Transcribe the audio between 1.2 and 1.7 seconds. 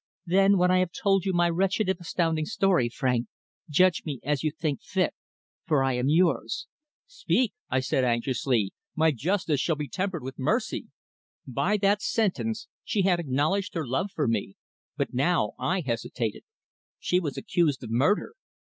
you my